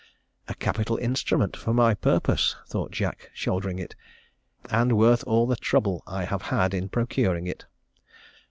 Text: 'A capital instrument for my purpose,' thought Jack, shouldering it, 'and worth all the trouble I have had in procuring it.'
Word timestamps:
'A 0.47 0.55
capital 0.55 0.97
instrument 0.97 1.55
for 1.55 1.75
my 1.75 1.93
purpose,' 1.93 2.55
thought 2.67 2.89
Jack, 2.89 3.29
shouldering 3.35 3.77
it, 3.77 3.95
'and 4.71 4.97
worth 4.97 5.23
all 5.27 5.45
the 5.45 5.55
trouble 5.55 6.01
I 6.07 6.23
have 6.25 6.41
had 6.41 6.73
in 6.73 6.89
procuring 6.89 7.45
it.' 7.45 7.65